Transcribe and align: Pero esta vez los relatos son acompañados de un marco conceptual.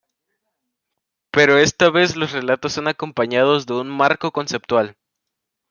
Pero 1.31 1.59
esta 1.59 1.91
vez 1.91 2.15
los 2.15 2.31
relatos 2.31 2.73
son 2.73 2.87
acompañados 2.87 3.67
de 3.67 3.75
un 3.75 3.87
marco 3.87 4.31
conceptual. 4.31 4.97